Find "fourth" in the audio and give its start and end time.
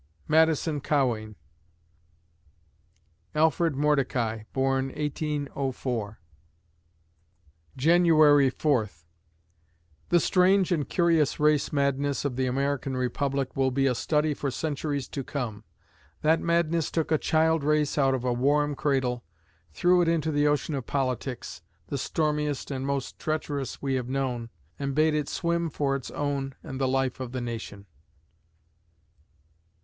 8.49-9.05